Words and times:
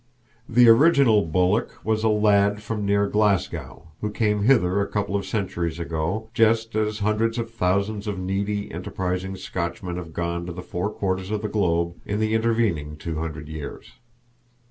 The 0.49 0.67
original 0.67 1.23
Bulloch 1.27 1.79
was 1.85 2.03
a 2.03 2.09
lad 2.09 2.63
from 2.63 2.83
near 2.87 3.05
Glasgow, 3.07 3.89
who 4.01 4.09
came 4.09 4.41
hither 4.41 4.81
a 4.81 4.87
couple 4.87 5.15
of 5.15 5.27
centuries 5.27 5.77
ago, 5.77 6.31
just 6.33 6.75
as 6.75 7.01
hundreds 7.01 7.37
of 7.37 7.51
thousands 7.51 8.07
of 8.07 8.17
needy, 8.17 8.71
enterprising 8.71 9.35
Scotchmen 9.35 9.97
have 9.97 10.11
gone 10.11 10.47
to 10.47 10.53
the 10.53 10.63
four 10.63 10.89
quarters 10.89 11.29
of 11.29 11.43
the 11.43 11.49
globe 11.49 11.97
in 12.03 12.19
the 12.19 12.33
intervening 12.33 12.97
two 12.97 13.19
hundred 13.19 13.47
years. 13.47 13.93